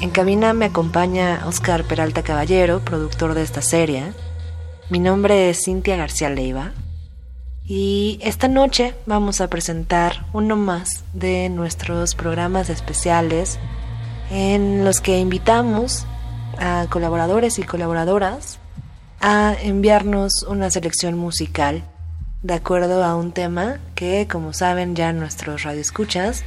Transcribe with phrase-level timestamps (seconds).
[0.00, 4.12] En cabina me acompaña Oscar Peralta Caballero, productor de esta serie.
[4.90, 6.72] Mi nombre es Cintia García Leiva
[7.64, 13.58] y esta noche vamos a presentar uno más de nuestros programas especiales
[14.30, 16.06] en los que invitamos
[16.58, 18.58] a colaboradores y colaboradoras
[19.20, 21.82] a enviarnos una selección musical
[22.42, 26.44] de acuerdo a un tema que, como saben ya nuestros radioescuchas,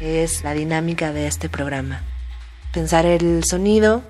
[0.00, 2.02] es la dinámica de este programa.
[2.72, 4.02] Pensar el sonido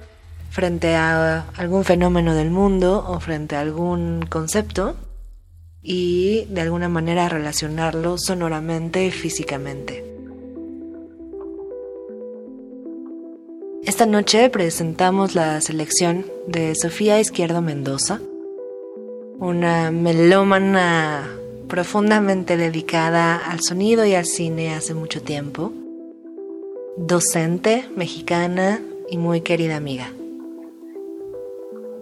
[0.51, 4.97] frente a algún fenómeno del mundo o frente a algún concepto
[5.83, 10.05] y de alguna manera relacionarlo sonoramente y físicamente.
[13.85, 18.21] Esta noche presentamos la selección de Sofía Izquierdo Mendoza,
[19.39, 21.27] una melómana
[21.69, 25.73] profundamente dedicada al sonido y al cine hace mucho tiempo,
[26.99, 30.13] docente mexicana y muy querida amiga.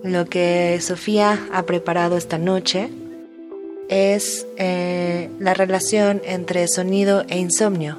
[0.02, 2.90] Lo que Sofía ha preparado esta noche
[3.88, 7.98] es eh, la relación entre sonido e insomnio.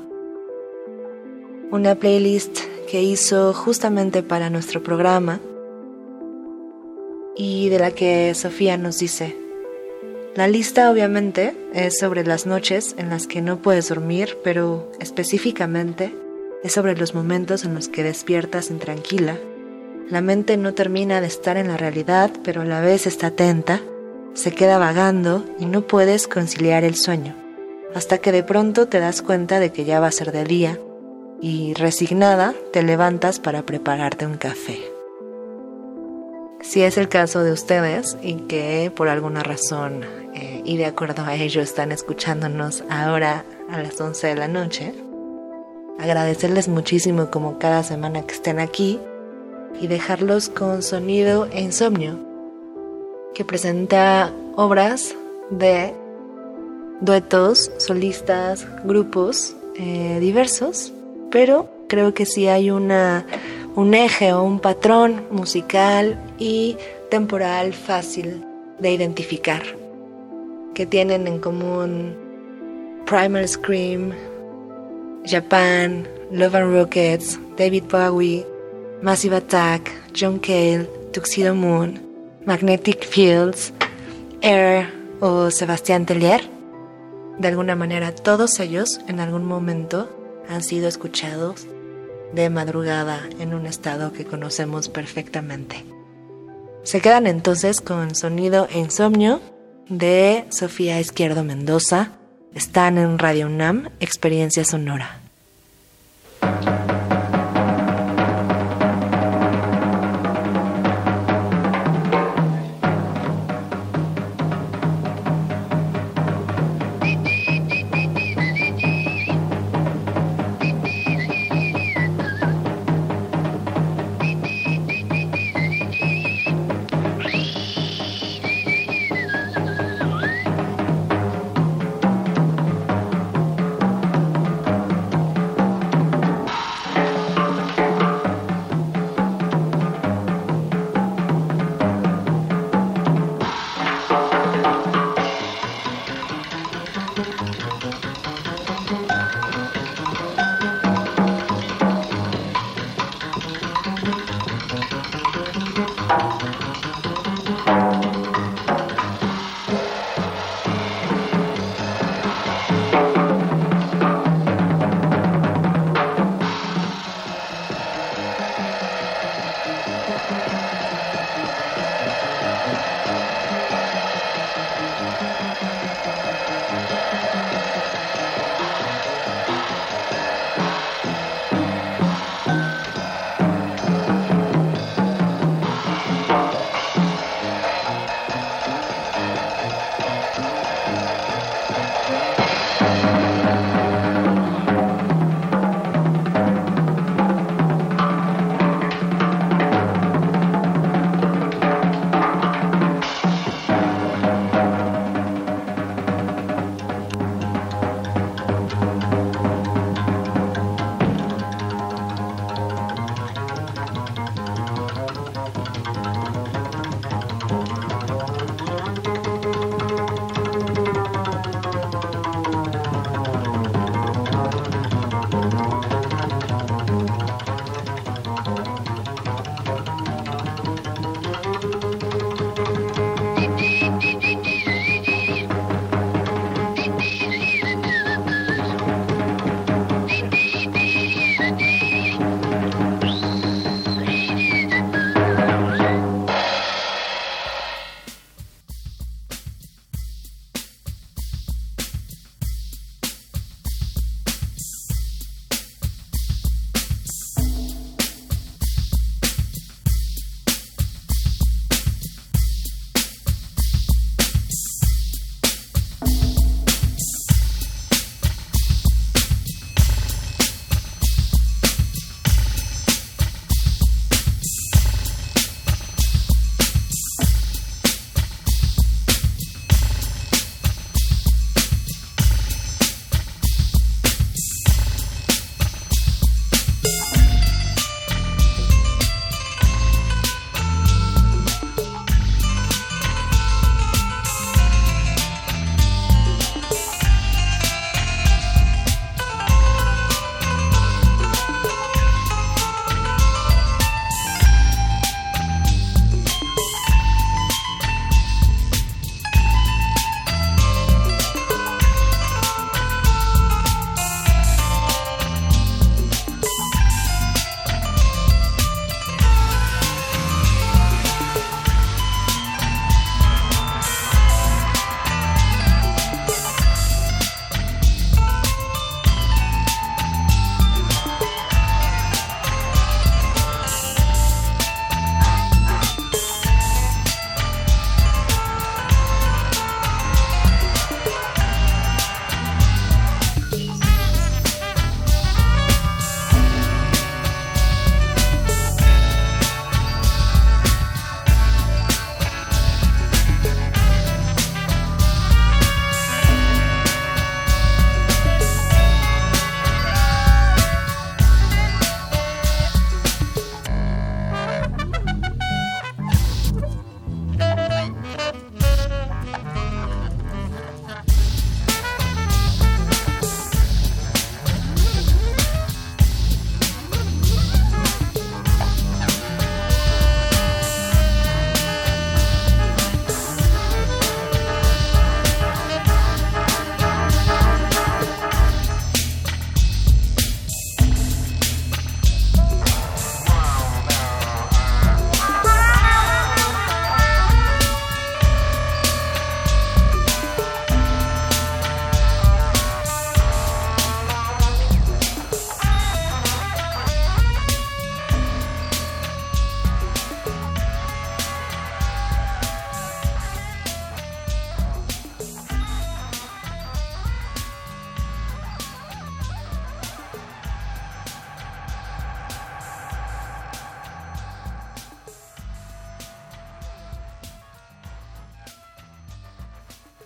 [1.70, 2.60] Una playlist
[2.90, 5.40] que hizo justamente para nuestro programa
[7.36, 9.36] y de la que Sofía nos dice,
[10.36, 16.14] la lista obviamente es sobre las noches en las que no puedes dormir, pero específicamente
[16.68, 19.38] es sobre los momentos en los que despiertas intranquila.
[20.10, 23.82] La mente no termina de estar en la realidad, pero a la vez está atenta
[24.38, 27.36] se queda vagando y no puedes conciliar el sueño,
[27.96, 30.80] hasta que de pronto te das cuenta de que ya va a ser de día
[31.42, 34.80] y resignada te levantas para prepararte un café.
[36.62, 40.04] Si es el caso de ustedes y que por alguna razón
[40.36, 44.94] eh, y de acuerdo a ello están escuchándonos ahora a las 11 de la noche,
[46.00, 49.00] agradecerles muchísimo como cada semana que estén aquí
[49.82, 52.20] y dejarlos con sonido e insomnio
[53.34, 55.16] que presenta obras
[55.52, 55.94] de
[57.02, 60.92] duetos, solistas, grupos eh, diversos,
[61.30, 63.26] pero creo que sí hay una,
[63.76, 66.78] un eje o un patrón musical y
[67.12, 68.44] temporal fácil
[68.80, 69.62] de identificar,
[70.74, 72.16] que tienen en común
[73.06, 74.14] Primal Scream,
[75.26, 78.46] Japan, Love and Rockets, David Bowie,
[79.02, 82.00] Massive Attack, John Cale, Tuxedo Moon,
[82.46, 83.74] Magnetic Fields,
[84.42, 86.42] Air o Sebastián Tellier.
[87.38, 90.10] De alguna manera todos ellos en algún momento
[90.50, 91.68] han sido escuchados
[92.34, 95.86] de madrugada en un estado que conocemos perfectamente.
[96.84, 99.42] Se quedan entonces con Sonido e Insomnio
[99.90, 102.12] de Sofía Izquierdo Mendoza.
[102.54, 105.27] Están en Radio UNAM, Experiencia Sonora.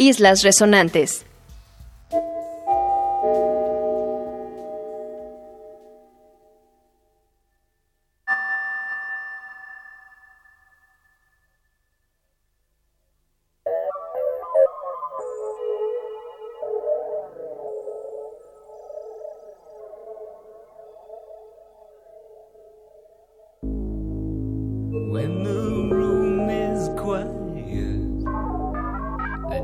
[0.02, 1.26] Islas Resonantes.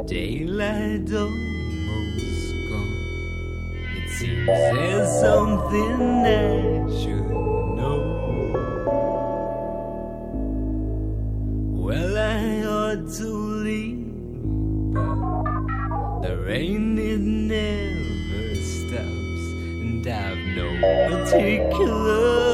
[0.07, 2.95] Daylight almost gone.
[3.97, 4.73] It seems oh.
[4.73, 7.29] there's something I should
[7.75, 7.99] know.
[11.75, 13.27] Well, I ought to
[13.65, 14.07] leave,
[14.93, 20.67] but the rain it never stops, and I've no
[21.09, 22.46] particular.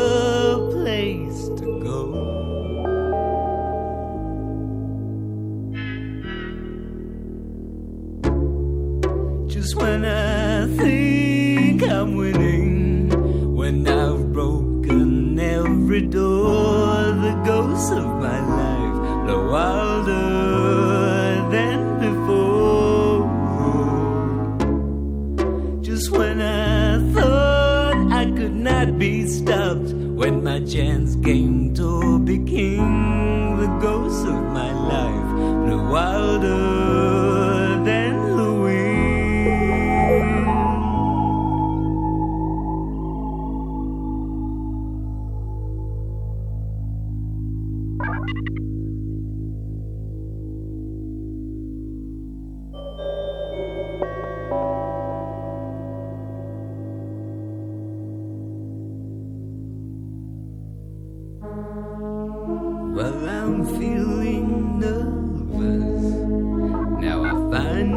[30.65, 36.72] chance came to be king, the ghost of my life, the wilder.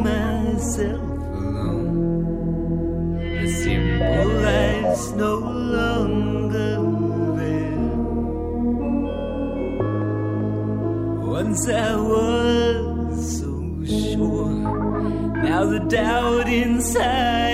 [0.06, 1.08] myself
[1.40, 1.98] alone.
[3.42, 5.34] The simple life's no
[5.76, 6.74] longer
[7.38, 7.90] there.
[11.38, 13.52] Once I was so
[13.84, 14.50] sure,
[15.46, 17.45] now the doubt inside.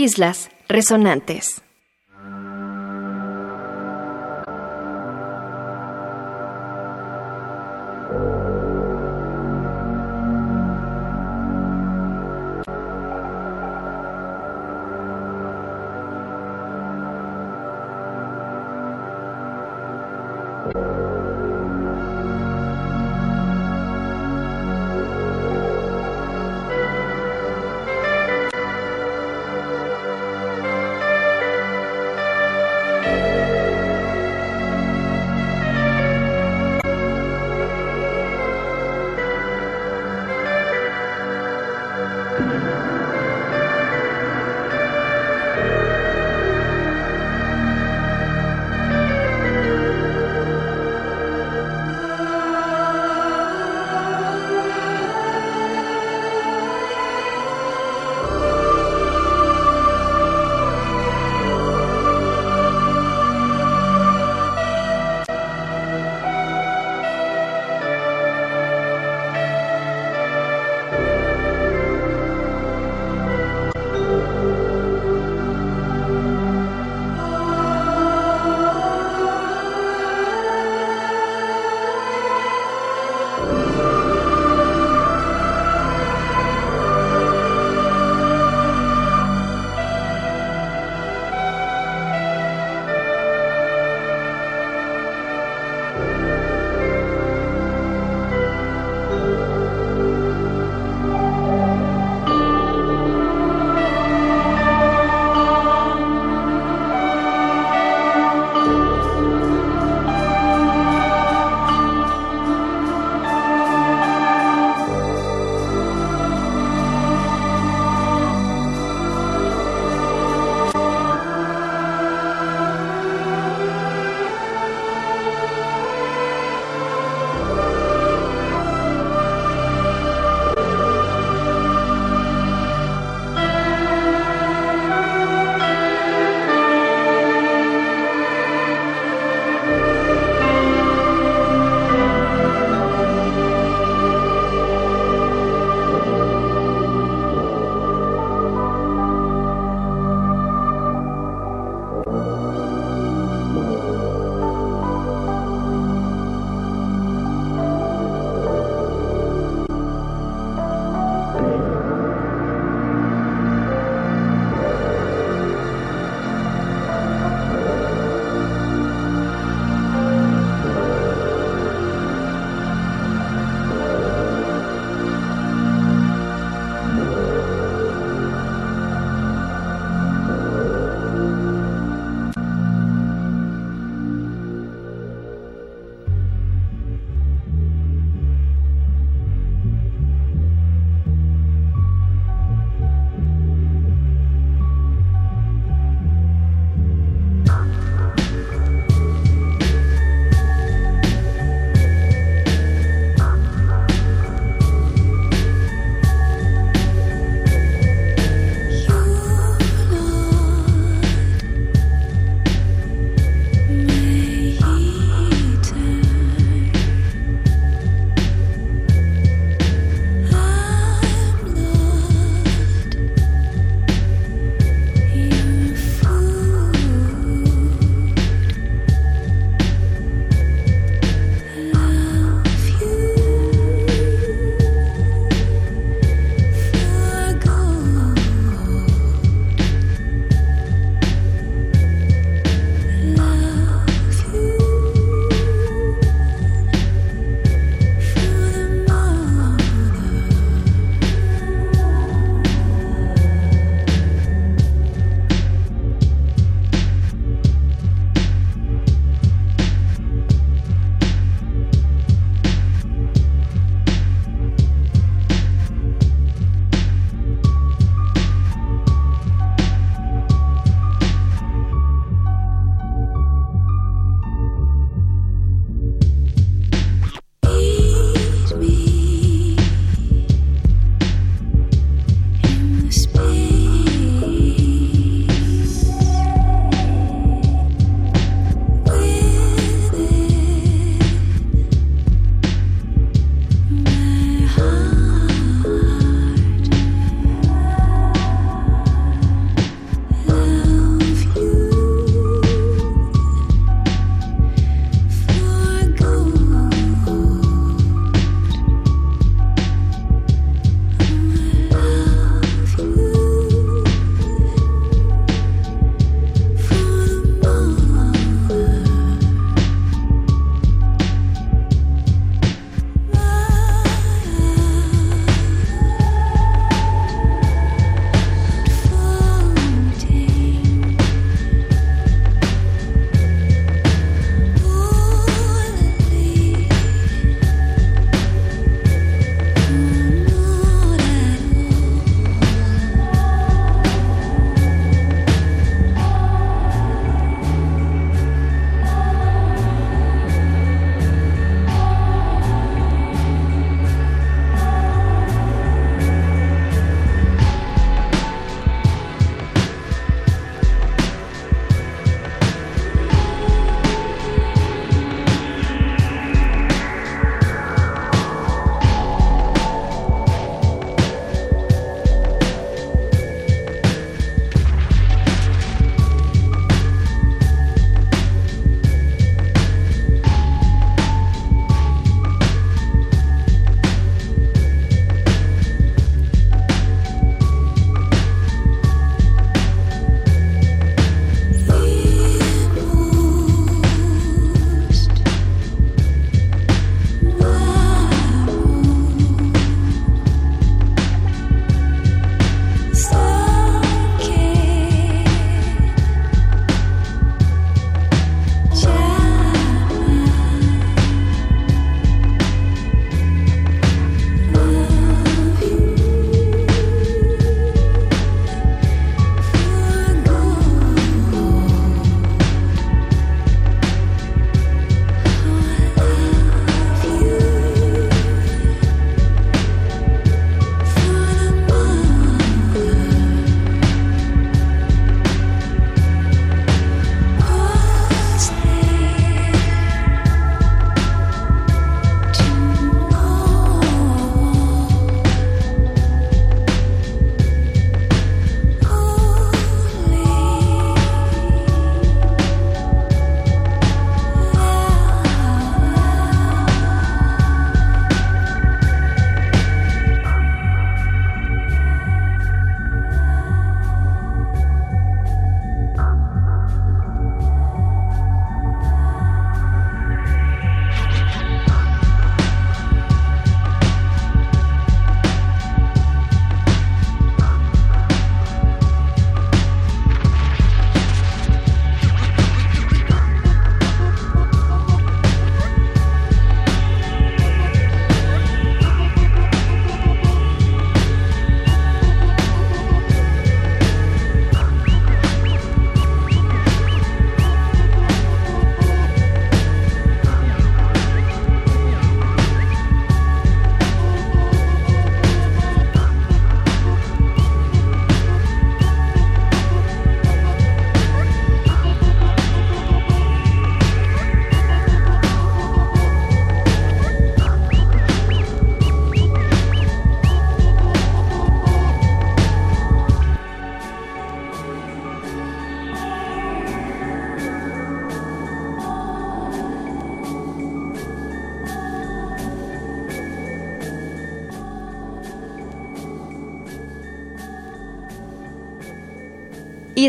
[0.00, 1.60] Islas Resonantes.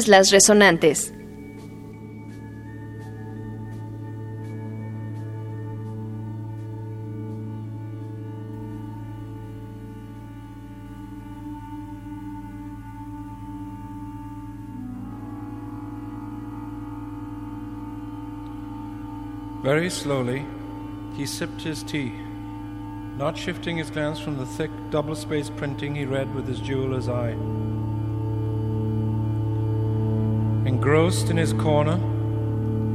[0.07, 1.11] Islas Resonantes.
[19.63, 20.43] Very slowly,
[21.15, 22.09] he sipped his tea,
[23.17, 27.07] not shifting his glance from the thick, double spaced printing he read with his jeweler's
[27.07, 27.35] eye.
[30.65, 32.00] Engrossed in his corner,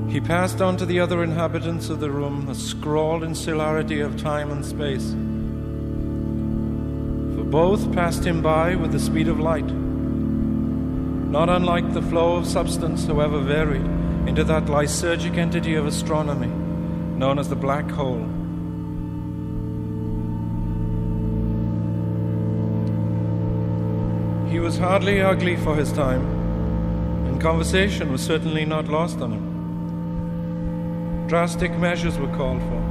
[0.09, 4.53] he passed on to the other inhabitants of the room, a scrawled insularity of time
[4.53, 5.11] and space.
[7.37, 12.47] For both passed him by with the speed of light, not unlike the flow of
[12.47, 13.85] substance, however varied
[14.29, 16.49] into that lysergic entity of astronomy
[17.19, 18.25] known as the black hole.
[24.51, 26.36] He was hardly ugly for his time,
[27.47, 31.29] conversation was certainly not lost on him.
[31.29, 32.83] Drastic measures were called for,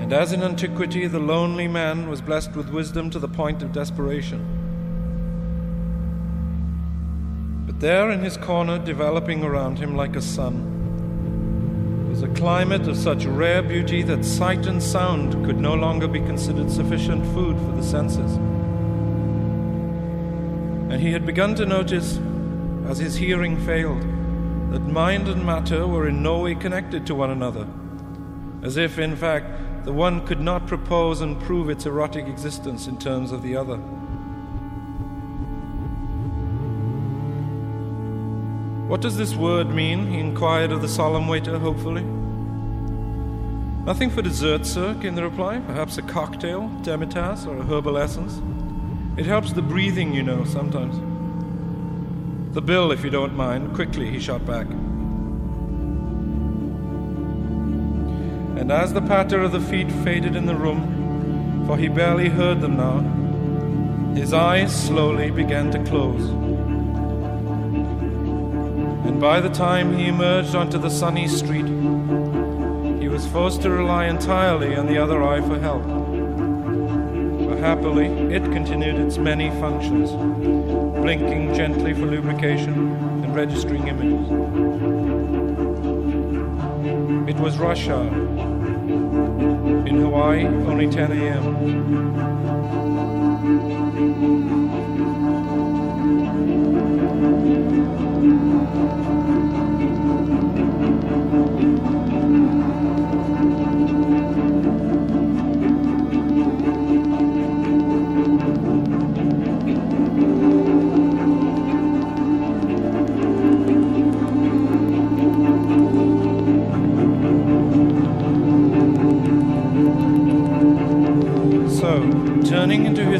[0.00, 3.70] and as in antiquity, the lonely man was blessed with wisdom to the point of
[3.70, 4.40] desperation.
[7.66, 12.96] But there in his corner, developing around him like a sun, was a climate of
[12.96, 17.72] such rare beauty that sight and sound could no longer be considered sufficient food for
[17.76, 18.36] the senses.
[20.90, 22.18] And he had begun to notice,
[22.88, 24.00] as his hearing failed,
[24.72, 27.68] that mind and matter were in no way connected to one another,
[28.62, 32.98] as if, in fact, the one could not propose and prove its erotic existence in
[32.98, 33.76] terms of the other.
[38.88, 40.10] What does this word mean?
[40.10, 42.02] he inquired of the solemn waiter, hopefully.
[43.84, 45.60] Nothing for dessert, sir, came the reply.
[45.60, 48.40] Perhaps a cocktail, demitasse, or a herbal essence.
[49.18, 51.07] It helps the breathing, you know, sometimes.
[52.58, 53.72] The bill, if you don't mind.
[53.72, 54.66] Quickly, he shot back.
[58.58, 62.60] And as the patter of the feet faded in the room, for he barely heard
[62.60, 62.98] them now,
[64.16, 66.30] his eyes slowly began to close
[69.08, 71.66] and by the time he emerged onto the sunny street,
[73.00, 76.07] he was forced to rely entirely on the other eye for help.
[77.60, 82.92] Happily, it continued its many functions, blinking gently for lubrication
[83.24, 84.30] and registering images.
[87.28, 88.06] It was rush hour.
[89.86, 92.57] In Hawaii, only 10 a.m.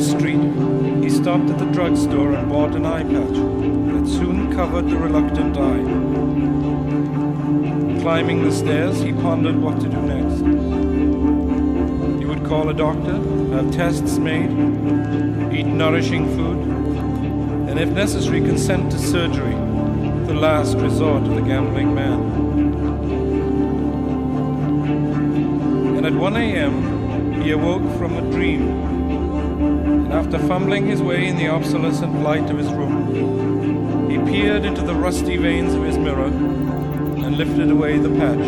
[0.00, 0.40] street,
[1.02, 5.56] he stopped at the drugstore and bought an eye patch that soon covered the reluctant
[5.56, 5.82] eye.
[8.00, 10.38] Climbing the stairs, he pondered what to do next.
[12.20, 13.16] He would call a doctor,
[13.54, 14.50] have tests made,
[15.52, 16.58] eat nourishing food,
[17.68, 19.54] and if necessary, consent to surgery,
[20.26, 22.20] the last resort of the gambling man.
[25.96, 28.97] And at 1 a.m., he awoke from a dream
[30.12, 34.94] after fumbling his way in the obsolescent light of his room, he peered into the
[34.94, 38.46] rusty veins of his mirror and lifted away the patch.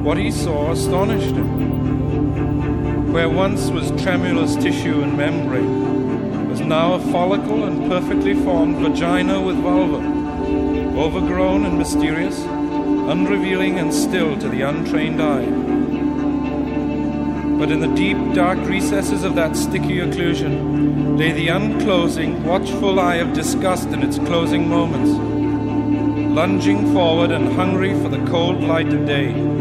[0.00, 3.12] What he saw astonished him.
[3.12, 9.40] Where once was tremulous tissue and membrane, was now a follicle and perfectly formed vagina
[9.40, 9.98] with vulva,
[10.98, 15.53] overgrown and mysterious, unrevealing and still to the untrained eye
[17.64, 23.14] but in the deep, dark recesses of that sticky occlusion lay the unclosing, watchful eye
[23.14, 25.10] of disgust in its closing moments,
[26.36, 29.53] lunging forward and hungry for the cold light of day.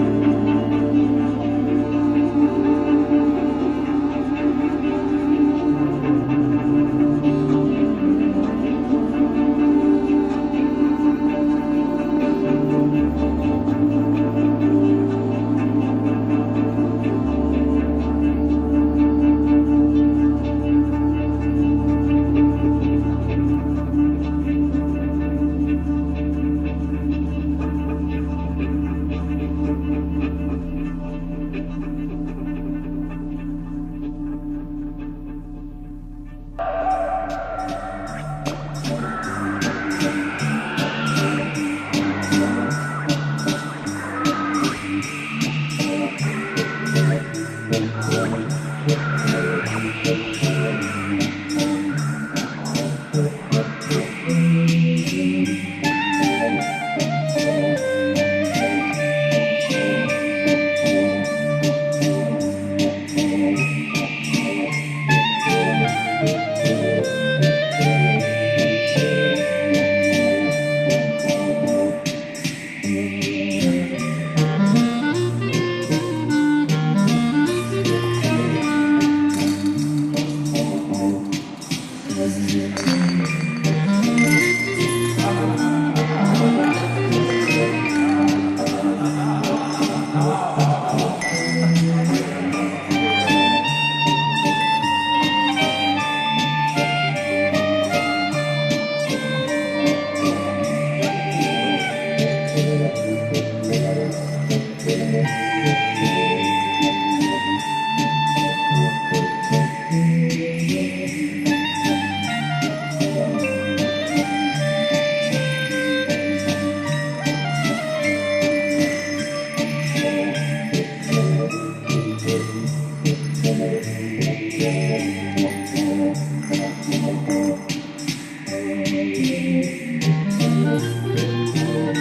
[128.86, 129.17] Thank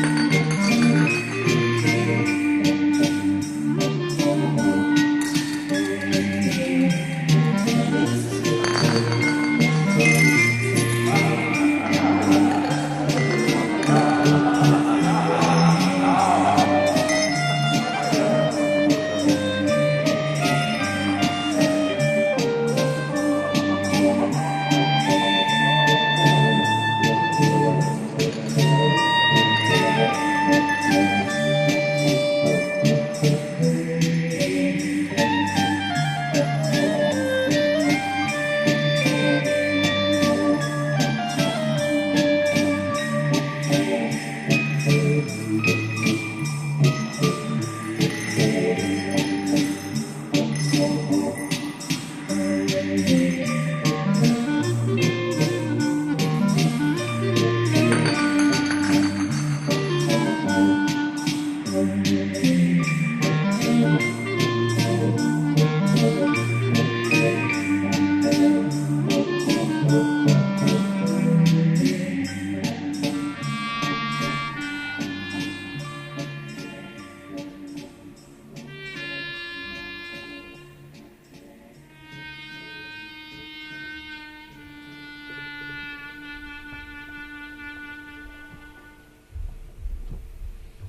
[0.06, 0.11] you.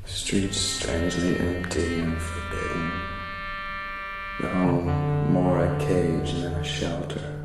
[0.06, 2.92] Streets strangely empty and forbidden.
[4.42, 7.40] The home more a cage than a shelter.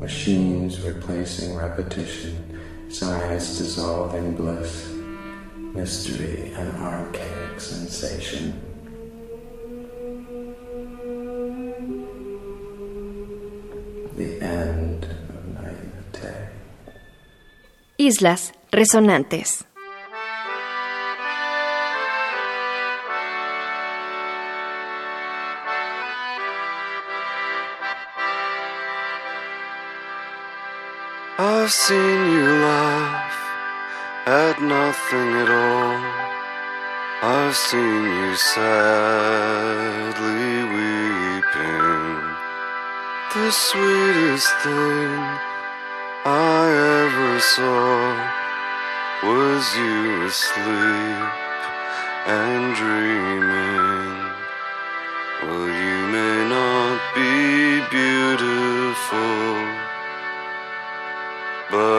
[0.00, 2.58] Machines replacing repetition,
[2.88, 4.90] science dissolving bliss,
[5.74, 8.58] mystery and archaic sensation.
[14.16, 16.48] The end of naivete.
[17.98, 19.64] Islas Resonantes.
[31.66, 33.34] I've seen you laugh
[34.24, 35.98] at nothing at all.
[37.26, 39.02] I've seen you sadly
[40.74, 42.22] weeping.
[43.34, 45.10] The sweetest thing
[46.24, 46.70] I
[47.02, 48.14] ever saw
[49.26, 51.30] was you asleep
[52.30, 54.14] and dreaming.
[55.42, 59.46] Well, you may not be beautiful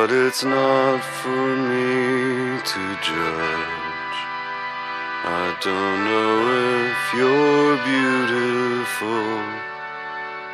[0.08, 4.18] but it's not for me to judge.
[5.26, 6.34] I don't know
[6.88, 9.32] if you're beautiful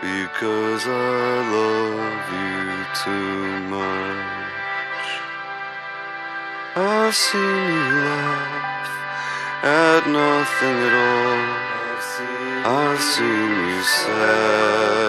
[0.02, 2.66] because I love you
[3.04, 3.46] too
[3.78, 5.10] much.
[6.76, 8.90] I've seen you laugh
[9.62, 11.44] at nothing at all.
[12.66, 15.03] I've seen you sadly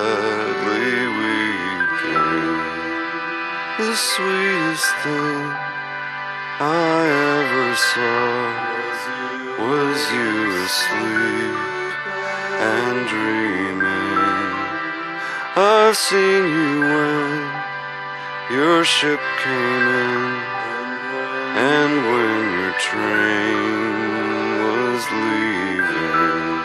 [3.76, 5.50] the sweetest thing
[6.60, 7.02] I
[7.34, 8.54] ever saw
[9.58, 11.56] was you asleep
[12.70, 14.54] and dreaming.
[15.56, 17.34] I've seen you when
[18.52, 20.22] your ship came in
[21.58, 23.82] and when your train
[24.62, 26.62] was leaving.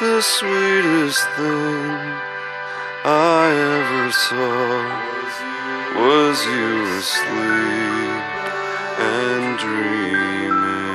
[0.00, 1.84] The sweetest thing
[3.04, 5.17] I ever saw
[5.94, 8.24] was you asleep
[8.98, 10.87] and dreaming?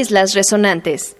[0.00, 1.14] Islas Resonantes.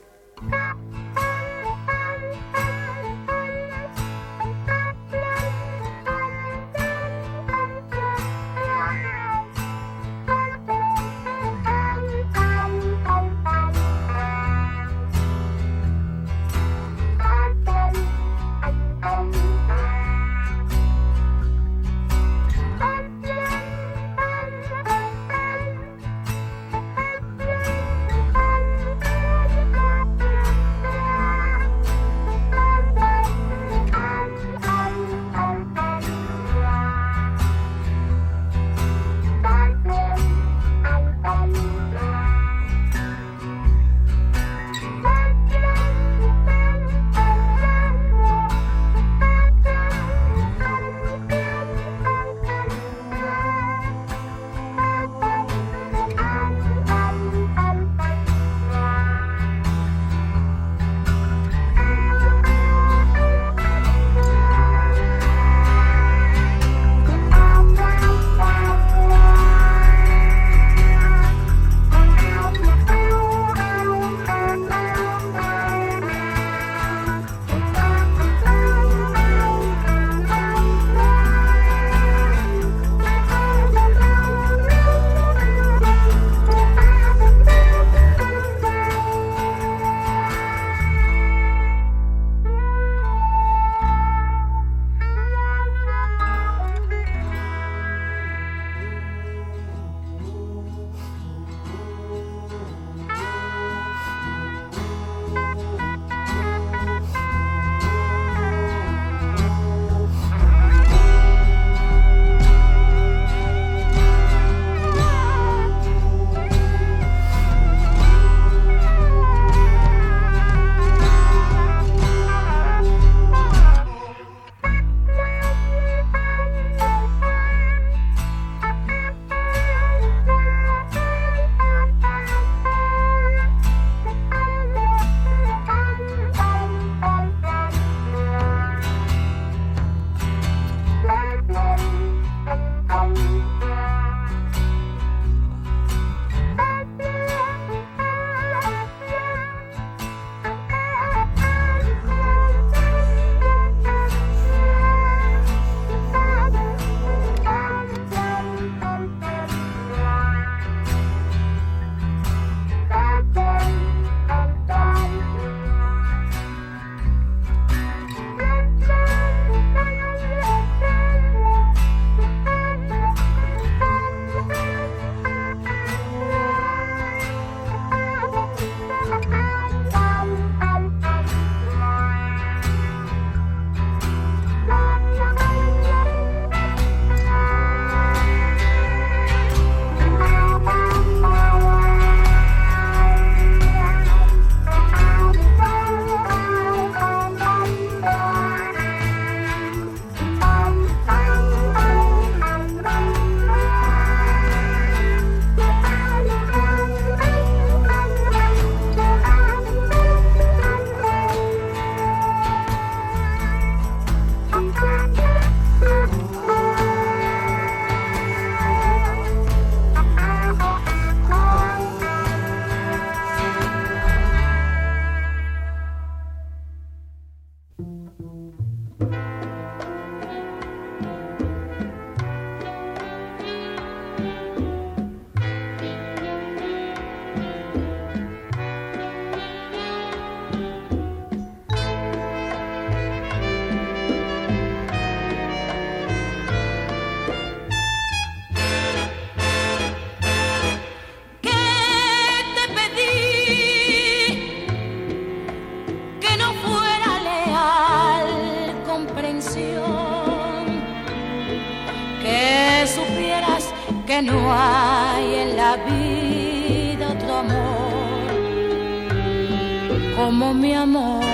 [270.41, 271.30] como mi amor.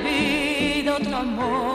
[0.00, 1.69] habido otro amor.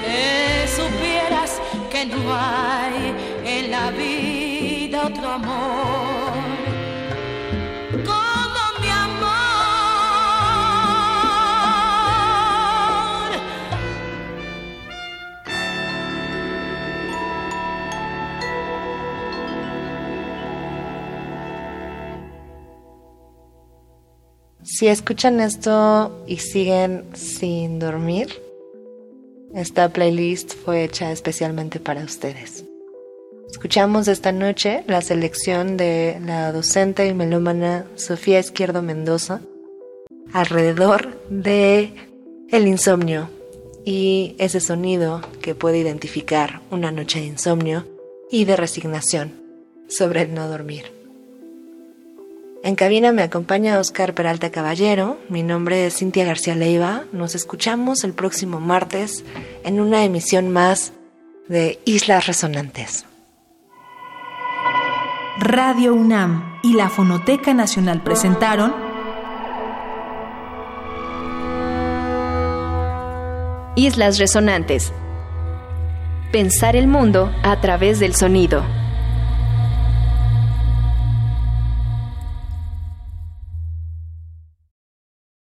[0.00, 1.60] Que supieras
[1.90, 5.83] que no hay en la vida otro amor
[24.76, 28.42] Si escuchan esto y siguen sin dormir,
[29.54, 32.64] esta playlist fue hecha especialmente para ustedes.
[33.48, 39.42] Escuchamos esta noche la selección de la docente y melómana Sofía Izquierdo Mendoza
[40.32, 41.92] alrededor de
[42.50, 43.30] el insomnio
[43.84, 47.86] y ese sonido que puede identificar una noche de insomnio
[48.28, 49.40] y de resignación
[49.86, 50.93] sobre el no dormir.
[52.64, 55.18] En cabina me acompaña Oscar Peralta Caballero.
[55.28, 57.04] Mi nombre es Cintia García Leiva.
[57.12, 59.22] Nos escuchamos el próximo martes
[59.64, 60.94] en una emisión más
[61.46, 63.04] de Islas Resonantes.
[65.40, 68.74] Radio UNAM y la Fonoteca Nacional presentaron
[73.76, 74.90] Islas Resonantes.
[76.32, 78.64] Pensar el mundo a través del sonido.